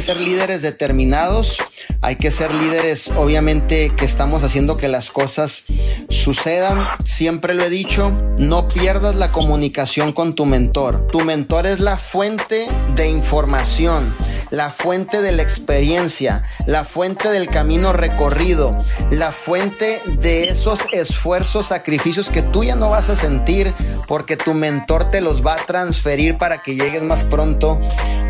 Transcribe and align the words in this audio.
ser 0.00 0.18
líderes 0.18 0.62
determinados, 0.62 1.58
hay 2.00 2.16
que 2.16 2.30
ser 2.30 2.54
líderes 2.54 3.10
obviamente 3.16 3.92
que 3.96 4.04
estamos 4.04 4.42
haciendo 4.42 4.76
que 4.76 4.88
las 4.88 5.10
cosas 5.10 5.64
sucedan. 6.08 6.88
Siempre 7.04 7.54
lo 7.54 7.64
he 7.64 7.70
dicho, 7.70 8.10
no 8.38 8.68
pierdas 8.68 9.14
la 9.14 9.32
comunicación 9.32 10.12
con 10.12 10.34
tu 10.34 10.46
mentor. 10.46 11.06
Tu 11.08 11.20
mentor 11.20 11.66
es 11.66 11.80
la 11.80 11.96
fuente 11.96 12.68
de 12.96 13.08
información 13.08 14.02
la 14.50 14.70
fuente 14.70 15.22
de 15.22 15.32
la 15.32 15.42
experiencia, 15.42 16.42
la 16.66 16.84
fuente 16.84 17.28
del 17.30 17.46
camino 17.46 17.92
recorrido, 17.92 18.76
la 19.10 19.32
fuente 19.32 20.02
de 20.06 20.48
esos 20.48 20.86
esfuerzos, 20.92 21.66
sacrificios 21.66 22.30
que 22.30 22.42
tú 22.42 22.64
ya 22.64 22.76
no 22.76 22.90
vas 22.90 23.10
a 23.10 23.16
sentir 23.16 23.72
porque 24.08 24.36
tu 24.36 24.54
mentor 24.54 25.10
te 25.10 25.20
los 25.20 25.46
va 25.46 25.54
a 25.54 25.66
transferir 25.66 26.36
para 26.36 26.62
que 26.62 26.74
llegues 26.74 27.02
más 27.02 27.22
pronto 27.22 27.80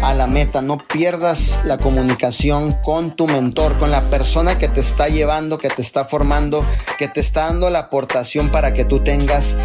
a 0.02 0.14
la 0.14 0.26
meta. 0.26 0.62
No 0.62 0.78
pierdas 0.78 1.60
la 1.64 1.78
comunicación 1.78 2.72
con 2.82 3.16
tu 3.16 3.26
mentor, 3.26 3.78
con 3.78 3.90
la 3.90 4.10
persona 4.10 4.58
que 4.58 4.68
te 4.68 4.80
está 4.80 5.08
llevando, 5.08 5.58
que 5.58 5.68
te 5.68 5.82
está 5.82 6.04
formando, 6.04 6.64
que 6.98 7.08
te 7.08 7.20
está 7.20 7.46
dando 7.46 7.70
la 7.70 7.80
aportación 7.80 8.50
para 8.50 8.72
que 8.72 8.84
tú 8.84 9.00
tengas 9.00 9.56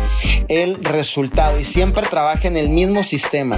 el 0.48 0.84
resultado 0.84 1.60
y 1.60 1.64
siempre 1.64 2.06
trabaja 2.08 2.48
en 2.48 2.58
el 2.58 2.70
mismo 2.70 3.04
sistema. 3.04 3.58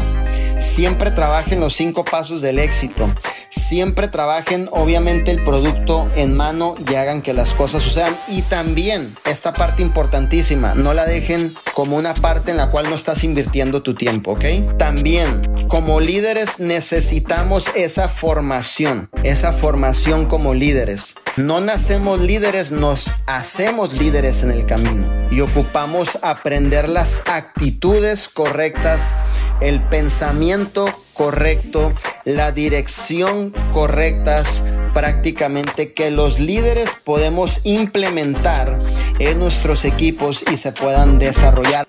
Siempre 0.60 1.12
trabajen 1.12 1.60
los 1.60 1.76
cinco 1.76 2.04
pasos 2.04 2.42
del 2.42 2.58
éxito. 2.58 3.14
Siempre 3.50 4.08
trabajen 4.08 4.68
obviamente 4.72 5.32
el 5.32 5.44
producto 5.44 6.10
en 6.16 6.36
mano 6.36 6.76
y 6.90 6.96
hagan 6.96 7.22
que 7.22 7.34
las 7.34 7.54
cosas 7.54 7.84
sucedan. 7.84 8.18
Y 8.28 8.42
también 8.42 9.16
esta 9.26 9.54
parte 9.54 9.84
importantísima, 9.84 10.74
no 10.74 10.94
la 10.94 11.06
dejen 11.06 11.54
como 11.74 11.96
una 11.96 12.14
parte 12.16 12.52
en 12.52 12.58
la 12.58 12.72
cual 12.72 12.90
no 12.90 12.96
estás 12.96 13.24
invirtiendo 13.24 13.84
tu 13.84 13.94
tiempo, 13.94 14.32
¿ok? 14.32 14.78
También 14.78 15.44
como 15.68 16.00
líderes 16.00 16.60
necesitamos 16.60 17.68
esa 17.76 18.10
formación, 18.10 19.10
esa 19.24 19.54
formación 19.54 20.26
como 20.26 20.54
líderes. 20.54 21.16
No 21.38 21.62
nacemos 21.62 22.20
líderes, 22.20 22.72
nos 22.72 23.14
hacemos 23.28 23.94
líderes 23.94 24.42
en 24.42 24.50
el 24.50 24.66
camino 24.66 25.06
y 25.30 25.42
ocupamos 25.42 26.18
aprender 26.24 26.90
las 26.90 27.22
actitudes 27.28 28.28
correctas 28.28 29.14
el 29.62 29.82
pensamiento 29.84 30.88
correcto, 31.14 31.94
la 32.26 32.52
dirección 32.52 33.54
correctas 33.74 34.64
prácticamente 34.94 35.94
que 35.94 36.12
los 36.12 36.40
líderes 36.40 36.96
podemos 36.96 37.62
implementar 37.64 38.80
en 39.20 39.40
nuestros 39.40 39.86
equipos 39.86 40.44
y 40.52 40.58
se 40.58 40.72
puedan 40.72 41.20
desarrollar. 41.20 41.88